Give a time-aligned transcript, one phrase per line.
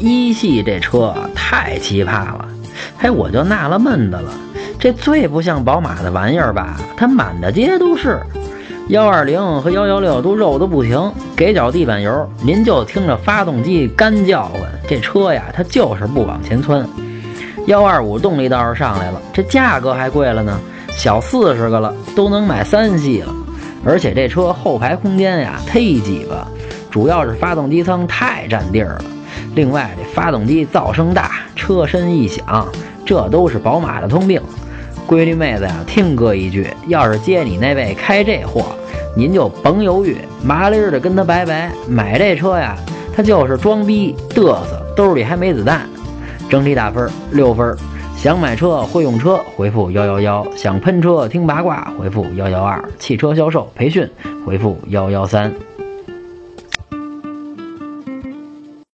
[0.00, 2.48] 一系这车太奇葩了，
[2.98, 4.32] 嘿，我就纳了闷的了，
[4.78, 6.80] 这最不像宝马的玩意儿吧？
[6.96, 8.18] 它满大街都是。
[8.88, 16.84] 幺二零和幺幺六都肉的不行，给脚地板油，您就听着发动机干叫唤，这车呀，它就是不往前窜。
[17.66, 20.58] 幺二五动力倒是上来了，这价格还贵了呢，
[20.88, 23.32] 小四十个了，都能买三系了。
[23.84, 26.48] 而且这车后排空间呀忒挤吧，
[26.90, 29.04] 主要是发动机舱太占地儿了。
[29.60, 32.66] 另外这发动机噪声大，车身异响，
[33.04, 34.40] 这都是宝马的通病。
[35.06, 38.74] 闺女妹子呀，听哥一句，要是接你那位开这货，
[39.14, 41.70] 您就甭犹豫，麻利儿的跟他拜拜。
[41.86, 42.74] 买这车呀，
[43.14, 45.86] 他就是装逼嘚瑟，兜里还没子弹。
[46.48, 47.76] 整体打分六分。
[48.16, 54.08] 想买车会用车，回复幺幺幺；想喷车听八卦，回复幺幺二；汽车销售培训，
[54.46, 55.52] 回复幺幺三。